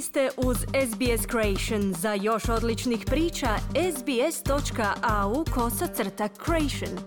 Vi 0.00 0.04
ste 0.04 0.30
uz 0.36 0.56
SBS 0.58 1.26
Creation. 1.30 1.94
Za 1.94 2.14
još 2.14 2.48
odličnih 2.48 3.04
priča, 3.06 3.48
sbs.au 3.96 5.44
kosacrta 5.54 6.28
creation. 6.44 6.98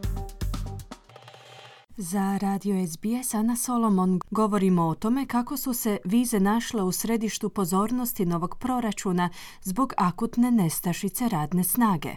Za 1.97 2.37
radio 2.41 2.87
SBS 2.87 3.33
Ana 3.33 3.55
Solomon 3.55 4.19
govorimo 4.31 4.87
o 4.87 4.95
tome 4.95 5.27
kako 5.27 5.57
su 5.57 5.73
se 5.73 5.97
vize 6.05 6.39
našle 6.39 6.83
u 6.83 6.91
središtu 6.91 7.49
pozornosti 7.49 8.25
novog 8.25 8.57
proračuna 8.59 9.29
zbog 9.61 9.93
akutne 9.97 10.51
nestašice 10.51 11.29
radne 11.29 11.63
snage. 11.63 12.09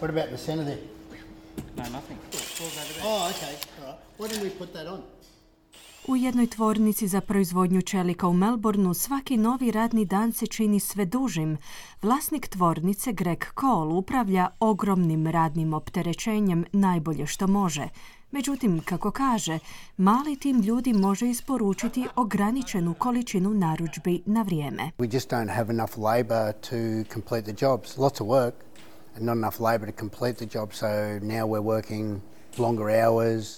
What 0.00 0.10
about 0.10 0.40
the 0.40 0.54
there? 0.56 0.78
No, 1.76 1.82
nothing. 1.82 2.18
Oh, 3.04 3.30
okay. 3.30 3.54
All 3.80 3.86
right. 3.86 3.98
Why 4.18 4.28
didn't 4.28 4.42
we 4.42 4.58
put 4.58 4.72
that 4.72 4.86
on? 4.86 5.02
U 6.08 6.16
jednoj 6.16 6.46
tvornici 6.46 7.08
za 7.08 7.20
proizvodnju 7.20 7.82
čelika 7.82 8.28
u 8.28 8.32
Melbourneu 8.32 8.94
svaki 8.94 9.36
novi 9.36 9.70
radni 9.70 10.04
dan 10.04 10.32
se 10.32 10.46
čini 10.46 10.80
sve 10.80 11.04
dužim. 11.04 11.58
Vlasnik 12.02 12.48
tvornice 12.48 13.12
Greg 13.12 13.44
Cole 13.60 13.94
upravlja 13.94 14.48
ogromnim 14.60 15.26
radnim 15.26 15.74
opterećenjem 15.74 16.64
najbolje 16.72 17.26
što 17.26 17.46
može. 17.46 17.88
Međutim, 18.30 18.80
kako 18.84 19.10
kaže, 19.10 19.58
mali 19.96 20.36
tim 20.36 20.60
ljudi 20.60 20.92
može 20.92 21.28
isporučiti 21.28 22.06
ograničenu 22.16 22.94
količinu 22.94 23.54
narudžbi 23.54 24.22
na 24.26 24.42
vrijeme. 24.42 24.90
We 24.98 25.14
just 25.14 25.30
don't 25.30 25.54
have 25.54 25.72
enough 25.74 25.98
labour 25.98 26.52
to 26.52 27.14
complete 27.14 27.52
the 27.52 27.66
jobs. 27.66 27.96
Lots 27.96 28.20
of 28.20 28.28
work 28.28 28.52
and 29.16 29.24
not 29.24 29.36
enough 29.36 29.60
labour 29.60 29.92
to 29.92 29.98
complete 29.98 30.46
the 30.46 30.58
job, 30.58 30.72
so 30.72 30.86
now 31.22 31.46
we're 31.46 31.62
working. 31.62 32.20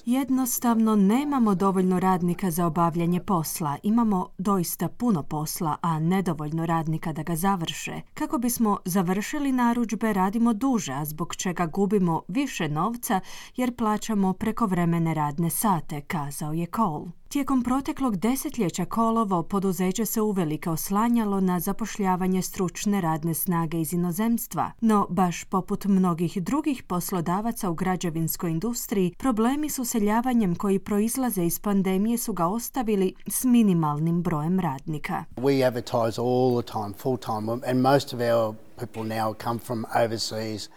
Jednostavno 0.04 0.96
nemamo 0.96 1.54
dovoljno 1.54 2.00
radnika 2.00 2.50
za 2.50 2.66
obavljanje 2.66 3.20
posla. 3.20 3.76
Imamo 3.82 4.28
doista 4.38 4.88
puno 4.88 5.22
posla, 5.22 5.76
a 5.80 6.00
nedovoljno 6.00 6.66
radnika 6.66 7.12
da 7.12 7.22
ga 7.22 7.36
završe. 7.36 8.00
Kako 8.14 8.38
bismo 8.38 8.78
završili 8.84 9.52
narudžbe, 9.52 10.12
radimo 10.12 10.52
duže, 10.52 10.92
a 10.92 11.04
zbog 11.04 11.36
čega 11.36 11.66
gubimo 11.66 12.22
više 12.28 12.68
novca 12.68 13.20
jer 13.56 13.76
plaćamo 13.76 14.32
prekovremene 14.32 15.14
radne 15.14 15.50
sate, 15.50 16.00
kazao 16.00 16.52
je 16.52 16.66
Cole. 16.76 17.06
Tijekom 17.36 17.62
proteklog 17.62 18.16
desetljeća 18.16 18.84
kolovo 18.84 19.42
poduzeće 19.42 20.06
se 20.06 20.20
uvelike 20.20 20.70
oslanjalo 20.70 21.40
na 21.40 21.60
zapošljavanje 21.60 22.42
stručne 22.42 23.00
radne 23.00 23.34
snage 23.34 23.80
iz 23.80 23.92
inozemstva, 23.92 24.70
no 24.80 25.06
baš 25.10 25.44
poput 25.44 25.84
mnogih 25.84 26.42
drugih 26.42 26.82
poslodavaca 26.82 27.70
u 27.70 27.74
građevinskoj 27.74 28.50
industriji, 28.50 29.14
problemi 29.18 29.70
s 29.70 29.78
useljavanjem 29.78 30.54
koji 30.54 30.78
proizlaze 30.78 31.44
iz 31.44 31.60
pandemije 31.60 32.18
su 32.18 32.32
ga 32.32 32.46
ostavili 32.46 33.14
s 33.26 33.44
minimalnim 33.44 34.22
brojem 34.22 34.60
radnika. 34.60 35.24
We 35.36 35.66
advertise 35.66 36.20
all 36.20 36.62
the 36.62 36.72
time, 36.72 36.92
full 37.02 37.18
time, 37.18 37.70
and 37.70 37.82
most 37.82 38.14
of 38.14 38.20
our 38.20 38.65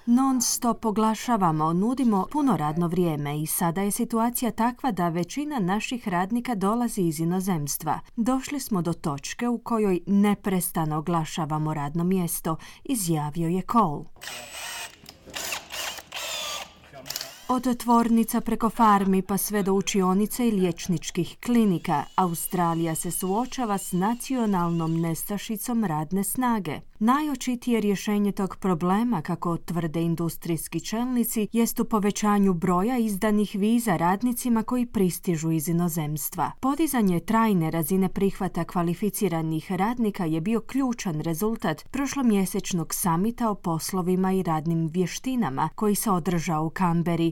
Non 0.05 0.41
stop 0.41 0.85
oglašavamo, 0.85 1.73
nudimo 1.73 2.27
puno 2.31 2.57
radno 2.57 2.87
vrijeme 2.87 3.41
i 3.41 3.47
sada 3.47 3.81
je 3.81 3.91
situacija 3.91 4.51
takva 4.51 4.91
da 4.91 5.09
većina 5.09 5.59
naših 5.59 6.07
radnika 6.07 6.55
dolazi 6.55 7.01
iz 7.01 7.19
inozemstva. 7.19 7.99
Došli 8.15 8.59
smo 8.59 8.81
do 8.81 8.93
točke 8.93 9.47
u 9.47 9.57
kojoj 9.57 9.99
neprestano 10.07 10.97
oglašavamo 10.97 11.73
radno 11.73 12.03
mjesto, 12.03 12.55
izjavio 12.83 13.47
je 13.47 13.61
Cole. 13.71 14.03
Od 17.51 17.77
tvornica 17.77 18.41
preko 18.41 18.69
farmi 18.69 19.21
pa 19.21 19.37
sve 19.37 19.63
do 19.63 19.73
učionice 19.73 20.47
i 20.47 20.51
liječničkih 20.51 21.37
klinika, 21.45 22.03
Australija 22.15 22.95
se 22.95 23.11
suočava 23.11 23.77
s 23.77 23.91
nacionalnom 23.91 25.01
nestašicom 25.01 25.83
radne 25.83 26.23
snage. 26.23 26.79
Najočitije 26.99 27.81
rješenje 27.81 28.31
tog 28.31 28.55
problema, 28.55 29.21
kako 29.21 29.57
tvrde 29.57 30.01
industrijski 30.01 30.79
čelnici, 30.79 31.47
jest 31.51 31.79
u 31.79 31.85
povećanju 31.85 32.53
broja 32.53 32.97
izdanih 32.97 33.55
viza 33.55 33.97
radnicima 33.97 34.63
koji 34.63 34.85
pristižu 34.85 35.51
iz 35.51 35.67
inozemstva. 35.67 36.51
Podizanje 36.59 37.19
trajne 37.19 37.71
razine 37.71 38.09
prihvata 38.09 38.63
kvalificiranih 38.63 39.71
radnika 39.71 40.25
je 40.25 40.41
bio 40.41 40.59
ključan 40.59 41.21
rezultat 41.21 41.89
prošlomjesečnog 41.91 42.93
samita 42.93 43.49
o 43.49 43.55
poslovima 43.55 44.33
i 44.33 44.43
radnim 44.43 44.87
vještinama 44.87 45.69
koji 45.75 45.95
se 45.95 46.11
održao 46.11 46.65
u 46.65 46.69
Kamberi 46.69 47.31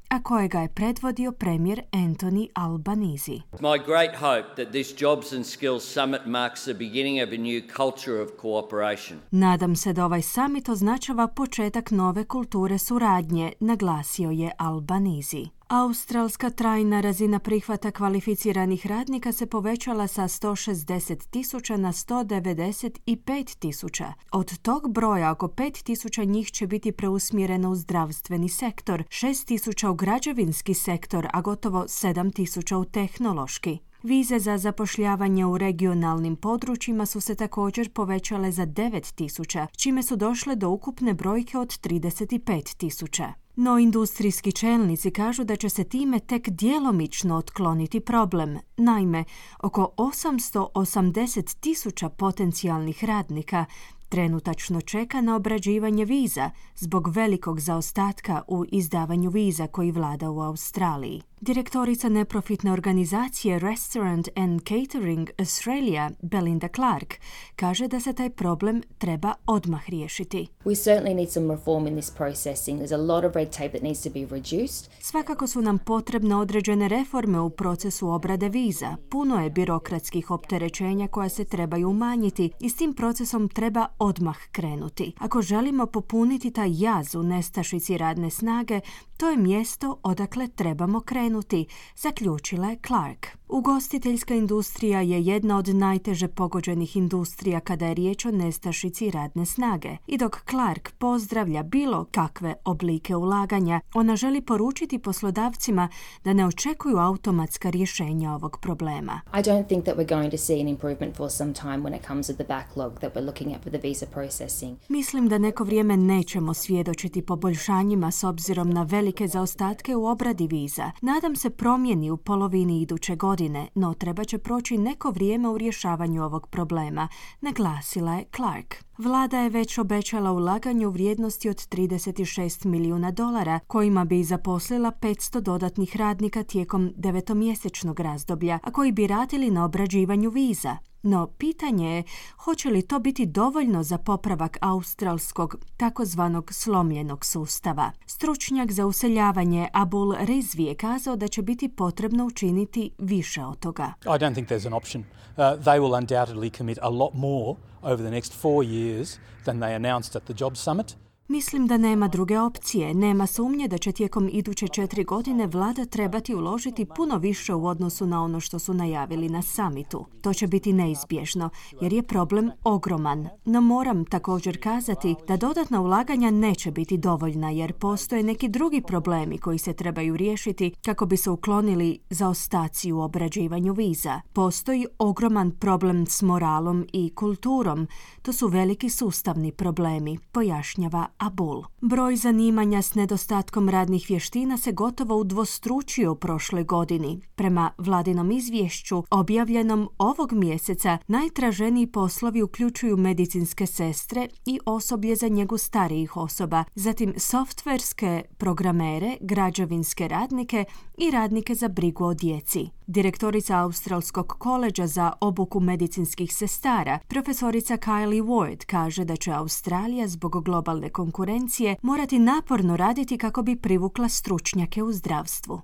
a 0.11 0.23
kojega 0.23 0.59
je 0.59 0.67
predvodio 0.67 1.31
premijer 1.31 1.81
Anthony 1.91 2.47
Albanese. 2.53 3.31
My 3.59 3.85
great 3.85 4.15
hope 4.15 4.55
that 4.55 4.71
this 4.71 5.01
Jobs 5.01 5.33
and 5.33 5.45
Skills 5.45 5.93
Summit 5.93 6.21
marks 6.25 6.63
the 6.63 6.73
beginning 6.73 7.23
of 7.23 7.29
a 7.33 7.37
new 7.37 7.61
culture 7.75 8.21
of 8.21 8.29
cooperation. 8.41 9.19
Nadam 9.31 9.75
se 9.75 9.93
da 9.93 10.05
ovaj 10.05 10.21
summit 10.21 10.69
označava 10.69 11.27
početak 11.27 11.91
nove 11.91 12.23
kulture 12.23 12.77
suradnje, 12.77 13.51
naglasio 13.59 14.31
je 14.31 14.51
Albanese. 14.57 15.61
Australska 15.71 16.49
trajna 16.49 17.01
razina 17.01 17.39
prihvata 17.39 17.91
kvalificiranih 17.91 18.87
radnika 18.87 19.31
se 19.31 19.45
povećala 19.45 20.07
sa 20.07 20.23
160 20.23 21.29
tisuća 21.29 21.77
na 21.77 21.91
195 21.91 23.57
tisuća. 23.59 24.13
Od 24.31 24.57
tog 24.57 24.93
broja 24.93 25.31
oko 25.31 25.47
5 25.47 25.83
tisuća 25.83 26.23
njih 26.23 26.51
će 26.51 26.67
biti 26.67 26.91
preusmjereno 26.91 27.69
u 27.69 27.75
zdravstveni 27.75 28.49
sektor, 28.49 29.03
6 29.03 29.45
tisuća 29.47 29.89
u 29.89 29.95
građevinski 30.01 30.73
sektor, 30.73 31.27
a 31.33 31.41
gotovo 31.41 31.83
7 31.83 32.33
tisuća 32.33 32.77
u 32.77 32.85
tehnološki. 32.85 33.77
Vize 34.03 34.39
za 34.39 34.57
zapošljavanje 34.57 35.45
u 35.45 35.57
regionalnim 35.57 36.35
područjima 36.35 37.05
su 37.05 37.21
se 37.21 37.35
također 37.35 37.89
povećale 37.89 38.51
za 38.51 38.65
9000, 38.65 39.67
čime 39.77 40.03
su 40.03 40.15
došle 40.15 40.55
do 40.55 40.69
ukupne 40.69 41.13
brojke 41.13 41.57
od 41.57 41.67
35.000. 41.67 43.31
No 43.55 43.79
industrijski 43.79 44.51
čelnici 44.51 45.11
kažu 45.11 45.43
da 45.43 45.55
će 45.55 45.69
se 45.69 45.83
time 45.83 46.19
tek 46.19 46.49
djelomično 46.49 47.35
otkloniti 47.37 47.99
problem. 47.99 48.57
Naime, 48.77 49.23
oko 49.63 49.93
880 49.97 51.59
tisuća 51.59 52.09
potencijalnih 52.09 53.03
radnika 53.03 53.65
trenutačno 54.11 54.81
čeka 54.81 55.21
na 55.21 55.35
obrađivanje 55.35 56.05
viza 56.05 56.49
zbog 56.75 57.07
velikog 57.07 57.59
zaostatka 57.59 58.41
u 58.47 58.65
izdavanju 58.71 59.29
viza 59.29 59.67
koji 59.67 59.91
vlada 59.91 60.29
u 60.29 60.41
Australiji. 60.41 61.21
Direktorica 61.43 62.09
neprofitne 62.09 62.71
organizacije 62.71 63.59
Restaurant 63.59 64.29
and 64.35 64.61
Catering 64.61 65.29
Australia, 65.39 66.09
Belinda 66.21 66.67
Clark, 66.75 67.15
kaže 67.55 67.87
da 67.87 67.99
se 67.99 68.13
taj 68.13 68.29
problem 68.29 68.81
treba 68.97 69.33
odmah 69.45 69.89
riješiti. 69.89 70.47
We 70.65 70.75
certainly 70.75 71.15
need 71.15 71.29
some 71.29 71.53
reform 71.53 71.87
in 71.87 71.93
this 71.93 72.11
processing. 72.11 72.81
There's 72.81 72.93
a 72.93 73.15
lot 73.15 73.25
of 73.25 73.35
red 73.35 73.49
tape 73.49 73.69
that 73.69 73.81
needs 73.81 74.03
to 74.03 74.09
be 74.09 74.19
reduced. 74.19 74.89
Svakako 74.99 75.47
su 75.47 75.61
nam 75.61 75.77
potrebne 75.77 76.35
određene 76.35 76.87
reforme 76.87 77.39
u 77.39 77.49
procesu 77.49 78.09
obrade 78.09 78.49
viza. 78.49 78.95
Puno 79.09 79.43
je 79.43 79.49
birokratskih 79.49 80.31
opterećenja 80.31 81.07
koja 81.07 81.29
se 81.29 81.45
trebaju 81.45 81.89
umanjiti 81.89 82.51
i 82.59 82.69
s 82.69 82.75
tim 82.75 82.93
procesom 82.93 83.49
treba 83.49 83.87
odmah 83.99 84.37
krenuti. 84.51 85.13
Ako 85.19 85.41
želimo 85.41 85.85
popuniti 85.85 86.51
taj 86.51 86.69
jaz 86.73 87.15
u 87.15 87.23
nestašici 87.23 87.97
radne 87.97 88.29
snage, 88.29 88.79
to 89.21 89.29
je 89.29 89.37
mjesto 89.37 89.99
odakle 90.03 90.47
trebamo 90.47 91.01
krenuti, 91.01 91.65
zaključila 91.95 92.67
je 92.67 92.77
Clark. 92.87 93.27
Ugostiteljska 93.47 94.35
industrija 94.35 95.01
je 95.01 95.25
jedna 95.25 95.57
od 95.57 95.67
najteže 95.67 96.27
pogođenih 96.27 96.97
industrija 96.97 97.59
kada 97.59 97.85
je 97.85 97.93
riječ 97.93 98.25
o 98.25 98.31
nestašici 98.31 99.11
radne 99.11 99.45
snage. 99.45 99.97
I 100.07 100.17
dok 100.17 100.37
Clark 100.49 100.91
pozdravlja 100.97 101.63
bilo 101.63 102.05
kakve 102.11 102.53
oblike 102.65 103.15
ulaganja, 103.15 103.81
ona 103.93 104.15
želi 104.15 104.41
poručiti 104.41 104.99
poslodavcima 104.99 105.89
da 106.23 106.33
ne 106.33 106.45
očekuju 106.45 106.97
automatska 106.97 107.69
rješenja 107.69 108.33
ovog 108.33 108.57
problema. 108.61 109.21
I 109.33 109.41
don't 109.41 109.67
think 109.67 109.85
that 109.85 109.97
we're 109.97 110.15
going 110.15 110.31
to 110.31 110.37
see 110.37 110.61
an 110.61 110.67
improvement 110.67 111.15
for 111.15 111.31
some 111.31 111.53
time 111.53 111.77
when 111.77 111.95
it 111.95 112.07
comes 112.07 112.27
to 112.27 112.33
the 112.33 112.43
backlog 112.43 112.99
that 112.99 113.15
we're 113.15 113.25
looking 113.25 113.53
at 113.55 113.65
with 113.65 113.79
the 113.79 113.87
visa 113.87 114.05
processing. 114.05 114.77
Mislim 114.89 115.29
da 115.29 115.37
neko 115.37 115.63
vrijeme 115.63 115.97
nećemo 115.97 116.53
svjedočiti 116.53 117.21
poboljšanjima 117.21 118.11
s 118.11 118.23
obzirom 118.23 118.69
na 118.69 118.83
velike 119.11 119.27
zaostatke 119.27 119.95
u 119.95 120.05
obradi 120.05 120.47
viza. 120.47 120.91
Nadam 121.01 121.35
se 121.35 121.49
promjeni 121.49 122.11
u 122.11 122.17
polovini 122.17 122.81
iduće 122.81 123.15
godine, 123.15 123.67
no 123.75 123.93
treba 123.93 124.23
će 124.23 124.37
proći 124.37 124.77
neko 124.77 125.11
vrijeme 125.11 125.49
u 125.49 125.57
rješavanju 125.57 126.23
ovog 126.23 126.47
problema, 126.47 127.07
naglasila 127.41 128.13
je 128.13 128.25
Clark. 128.35 128.75
Vlada 128.97 129.39
je 129.39 129.49
već 129.49 129.77
obećala 129.77 130.31
ulaganje 130.31 130.87
u 130.87 130.91
vrijednosti 130.91 131.49
od 131.49 131.55
36 131.55 132.65
milijuna 132.65 133.11
dolara, 133.11 133.59
kojima 133.67 134.05
bi 134.05 134.23
zaposlila 134.23 134.91
500 134.91 135.39
dodatnih 135.39 135.95
radnika 135.95 136.43
tijekom 136.43 136.93
devetomjesečnog 136.95 137.99
razdoblja, 137.99 138.59
a 138.63 138.71
koji 138.71 138.91
bi 138.91 139.07
radili 139.07 139.51
na 139.51 139.65
obrađivanju 139.65 140.29
viza. 140.29 140.90
No 141.03 141.27
pitanje 141.27 141.95
je 141.95 142.03
hoće 142.37 142.69
li 142.69 142.81
to 142.81 142.99
biti 142.99 143.25
dovoljno 143.25 143.83
za 143.83 143.97
popravak 143.97 144.57
australskog 144.61 145.55
takozvanog 145.77 146.53
slomljenog 146.53 147.25
sustava. 147.25 147.91
Stručnjak 148.05 148.71
za 148.71 148.85
useljavanje 148.85 149.67
Abul 149.73 150.15
Rizvi 150.19 150.63
je 150.63 150.75
kazao 150.75 151.15
da 151.15 151.27
će 151.27 151.41
biti 151.41 151.69
potrebno 151.69 152.25
učiniti 152.25 152.91
više 152.97 153.43
od 153.43 153.59
toga. 153.59 153.93
I 154.05 154.07
don't 154.07 154.33
think 154.33 154.49
there's 154.49 154.67
an 154.67 154.73
option. 154.73 155.01
Uh, 155.01 155.37
they 155.37 155.79
will 155.79 155.97
undoubtedly 155.97 156.57
commit 156.57 156.79
a 156.81 156.89
lot 156.89 157.13
more 157.13 157.55
over 157.81 157.97
the 157.97 158.11
next 158.11 158.33
four 158.33 158.65
years 158.65 159.17
than 159.45 159.59
they 159.59 159.75
announced 159.75 160.15
at 160.15 160.23
the 160.23 160.33
Job 160.37 160.55
Summit. 160.55 160.95
Mislim 161.31 161.67
da 161.67 161.77
nema 161.77 162.07
druge 162.07 162.39
opcije. 162.39 162.93
Nema 162.93 163.27
sumnje 163.27 163.67
da 163.67 163.77
će 163.77 163.91
tijekom 163.91 164.29
iduće 164.31 164.67
četiri 164.67 165.03
godine 165.03 165.47
vlada 165.47 165.85
trebati 165.85 166.35
uložiti 166.35 166.85
puno 166.95 167.17
više 167.17 167.53
u 167.53 167.65
odnosu 167.65 168.05
na 168.05 168.23
ono 168.23 168.39
što 168.39 168.59
su 168.59 168.73
najavili 168.73 169.29
na 169.29 169.41
samitu. 169.41 170.05
To 170.21 170.33
će 170.33 170.47
biti 170.47 170.73
neizbježno, 170.73 171.49
jer 171.81 171.93
je 171.93 172.03
problem 172.03 172.51
ogroman. 172.63 173.27
No 173.45 173.61
moram 173.61 174.05
također 174.05 174.63
kazati 174.63 175.15
da 175.27 175.37
dodatna 175.37 175.81
ulaganja 175.81 176.31
neće 176.31 176.71
biti 176.71 176.97
dovoljna, 176.97 177.49
jer 177.49 177.73
postoje 177.73 178.23
neki 178.23 178.49
drugi 178.49 178.81
problemi 178.81 179.37
koji 179.37 179.57
se 179.57 179.73
trebaju 179.73 180.17
riješiti 180.17 180.73
kako 180.85 181.05
bi 181.05 181.17
se 181.17 181.29
uklonili 181.29 181.99
zaostaci 182.09 182.91
u 182.91 183.01
obrađivanju 183.01 183.73
viza. 183.73 184.21
Postoji 184.33 184.85
ogroman 184.99 185.51
problem 185.51 186.05
s 186.05 186.21
moralom 186.21 186.87
i 186.93 187.09
kulturom. 187.15 187.87
To 188.21 188.33
su 188.33 188.47
veliki 188.47 188.89
sustavni 188.89 189.51
problemi, 189.51 190.17
pojašnjava 190.31 191.07
Abul. 191.21 191.63
Broj 191.81 192.15
zanimanja 192.15 192.81
s 192.81 192.95
nedostatkom 192.95 193.69
radnih 193.69 194.05
vještina 194.09 194.57
se 194.57 194.71
gotovo 194.71 195.15
udvostručio 195.15 196.15
prošloj 196.15 196.63
godini. 196.63 197.21
Prema 197.35 197.71
vladinom 197.77 198.31
izvješću, 198.31 199.03
objavljenom 199.09 199.89
ovog 199.97 200.33
mjeseca, 200.33 200.97
najtraženiji 201.07 201.87
poslovi 201.87 202.41
uključuju 202.41 202.97
medicinske 202.97 203.65
sestre 203.65 204.27
i 204.45 204.59
osoblje 204.65 205.15
za 205.15 205.27
njegu 205.27 205.57
starijih 205.57 206.17
osoba, 206.17 206.63
zatim 206.75 207.13
softverske 207.17 208.21
programere, 208.37 209.17
građevinske 209.21 210.07
radnike 210.07 210.65
i 210.97 211.11
radnike 211.11 211.55
za 211.55 211.67
brigu 211.67 212.05
o 212.05 212.13
djeci. 212.13 212.69
Direktorica 212.91 213.57
Australskog 213.57 214.27
koleđa 214.27 214.87
za 214.87 215.11
obuku 215.21 215.59
medicinskih 215.59 216.33
sestara, 216.33 216.99
profesorica 217.07 217.77
Kylie 217.77 218.23
Ward, 218.23 218.65
kaže 218.65 219.05
da 219.05 219.15
će 219.15 219.31
Australija 219.31 220.07
zbog 220.07 220.43
globalne 220.43 220.89
konkurencije 220.89 221.75
morati 221.81 222.19
naporno 222.19 222.77
raditi 222.77 223.17
kako 223.17 223.41
bi 223.41 223.55
privukla 223.55 224.09
stručnjake 224.09 224.83
u 224.83 224.91
zdravstvu. 224.93 225.61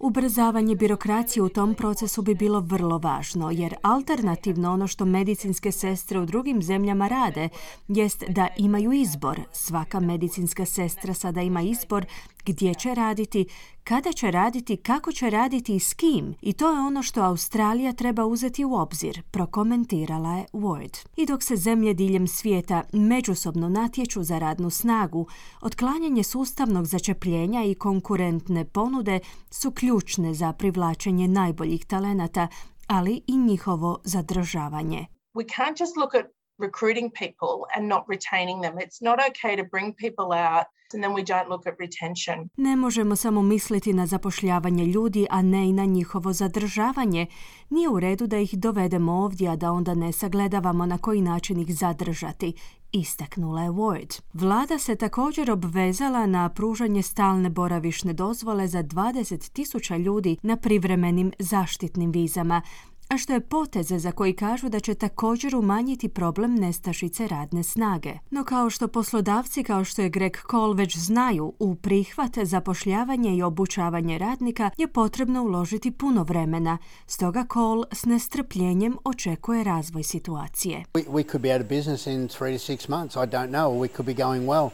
Ubrzavanje 0.00 0.76
birokracije 0.76 1.42
u 1.42 1.48
tom 1.48 1.74
procesu 1.74 2.22
bi 2.22 2.34
bilo 2.34 2.60
vrlo 2.60 2.98
važno, 2.98 3.50
jer 3.50 3.74
alternativno 3.82 4.72
ono 4.72 4.86
što 4.86 5.04
medicinske 5.04 5.72
sestre 5.72 6.20
u 6.20 6.26
drugim 6.26 6.62
zemljama 6.62 7.08
rade 7.08 7.48
jest 7.88 8.24
da 8.28 8.48
imaju 8.56 8.92
izbor. 8.92 9.40
Svaka 9.52 10.00
medicinska 10.00 10.64
sestra 10.64 11.14
sada 11.14 11.42
ima 11.42 11.62
izbor 11.62 12.06
gdje 12.46 12.74
će 12.74 12.94
raditi, 12.94 13.46
kada 13.84 14.12
će 14.12 14.30
raditi, 14.30 14.76
kako 14.76 15.12
će 15.12 15.30
raditi 15.30 15.74
i 15.74 15.80
s 15.80 15.94
kim. 15.94 16.34
I 16.42 16.52
to 16.52 16.72
je 16.72 16.80
ono 16.80 17.02
što 17.02 17.20
Australija 17.20 17.92
treba 17.92 18.24
uzeti 18.24 18.64
u 18.64 18.74
obzir, 18.74 19.22
prokomentirala 19.30 20.36
je 20.36 20.46
Ward. 20.52 21.06
I 21.16 21.26
dok 21.26 21.42
se 21.42 21.56
zemlje 21.56 21.94
diljem 21.94 22.26
svijeta 22.26 22.82
međusobno 22.92 23.68
natječu 23.68 24.22
za 24.22 24.38
radnu 24.38 24.70
snagu, 24.70 25.26
otklanjanje 25.60 26.22
sustavnog 26.22 26.86
začepljenja 26.86 27.64
i 27.64 27.74
konkurentne 27.74 28.64
ponude 28.64 29.20
su 29.50 29.70
ključne 29.70 30.34
za 30.34 30.52
privlačenje 30.52 31.28
najboljih 31.28 31.84
talenata, 31.86 32.48
ali 32.86 33.20
i 33.26 33.36
njihovo 33.36 33.98
zadržavanje. 34.04 35.06
We 35.34 35.44
can't 35.44 35.80
just 35.80 35.96
look 35.96 36.14
at 36.14 36.41
recruiting 36.62 37.10
people 37.22 37.54
and 37.76 37.88
not 37.88 38.04
retaining 38.08 38.62
them. 38.62 38.74
It's 38.78 39.00
not 39.00 39.18
okay 39.28 39.56
to 39.56 39.64
bring 39.74 39.94
people 39.94 40.28
out 40.48 40.66
and 40.94 41.02
then 41.02 41.12
we 41.12 41.22
don't 41.22 41.48
look 41.48 41.66
at 41.66 41.74
retention. 41.78 42.48
Ne 42.56 42.76
možemo 42.76 43.16
samo 43.16 43.42
misliti 43.42 43.92
na 43.92 44.06
zapošljavanje 44.06 44.86
ljudi, 44.86 45.26
a 45.30 45.42
ne 45.42 45.68
i 45.68 45.72
na 45.72 45.84
njihovo 45.84 46.32
zadržavanje. 46.32 47.26
Nije 47.70 47.88
u 47.88 48.00
redu 48.00 48.26
da 48.26 48.38
ih 48.38 48.58
dovedemo 48.58 49.12
ovdje, 49.12 49.48
a 49.48 49.56
da 49.56 49.72
onda 49.72 49.94
ne 49.94 50.12
sagledavamo 50.12 50.86
na 50.86 50.98
koji 50.98 51.20
način 51.20 51.60
ih 51.60 51.76
zadržati 51.76 52.54
istaknula 52.92 53.62
je 53.62 53.70
Ward. 53.70 54.20
Vlada 54.32 54.78
se 54.78 54.96
također 54.96 55.50
obvezala 55.50 56.26
na 56.26 56.48
pružanje 56.48 57.02
stalne 57.02 57.50
boravišne 57.50 58.12
dozvole 58.12 58.68
za 58.68 58.82
20.000 58.82 59.98
ljudi 59.98 60.36
na 60.42 60.56
privremenim 60.56 61.32
zaštitnim 61.38 62.10
vizama, 62.10 62.62
a 63.12 63.18
što 63.18 63.32
je 63.32 63.40
poteze 63.40 63.98
za 63.98 64.12
koji 64.12 64.32
kažu 64.32 64.68
da 64.68 64.80
će 64.80 64.94
također 64.94 65.56
umanjiti 65.56 66.08
problem 66.08 66.54
nestašice 66.54 67.28
radne 67.28 67.62
snage. 67.62 68.12
No 68.30 68.44
kao 68.44 68.70
što 68.70 68.88
poslodavci 68.88 69.62
kao 69.62 69.84
što 69.84 70.02
je 70.02 70.08
Greg 70.08 70.36
Cole 70.50 70.74
već 70.74 70.96
znaju, 70.96 71.52
u 71.58 71.74
prihvate, 71.74 72.44
zapošljavanje 72.44 73.36
i 73.36 73.42
obučavanje 73.42 74.18
radnika 74.18 74.70
je 74.76 74.88
potrebno 74.88 75.42
uložiti 75.42 75.90
puno 75.90 76.22
vremena. 76.22 76.78
Stoga 77.06 77.44
Cole 77.52 77.84
s 77.92 78.04
nestrpljenjem 78.04 78.96
očekuje 79.04 79.64
razvoj 79.64 80.02
situacije. 80.02 80.84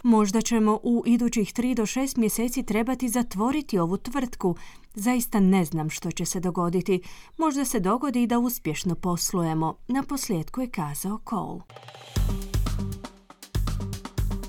Možda 0.03 0.41
ćemo 0.41 0.79
u 0.83 1.03
idućih 1.07 1.53
3 1.53 1.75
do 1.75 1.83
6 1.83 2.19
mjeseci 2.19 2.63
trebati 2.63 3.09
zatvoriti 3.09 3.79
ovu 3.79 3.97
tvrtku, 3.97 4.57
Zaista 5.01 5.41
ne 5.41 5.65
znam 5.65 5.91
što 5.91 6.11
će 6.11 6.25
se 6.25 6.41
dogoditi. 6.41 7.01
Možda 7.37 7.65
se 7.65 7.81
dogodi 7.81 8.27
da 8.27 8.39
uspješno 8.39 8.95
poslujemo. 8.95 9.75
Na 9.89 10.03
posljedku 10.03 10.61
je 10.61 10.71
kazao 10.71 11.19
Cole. 11.31 11.61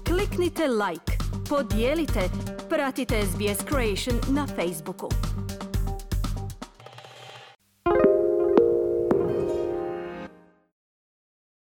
Kliknite 0.07 0.67
like, 0.67 1.17
podijelite, 1.49 2.29
pratite 2.69 3.21
SBS 3.25 3.65
Creation 3.69 4.35
na 4.35 4.47
Facebooku. 4.47 5.09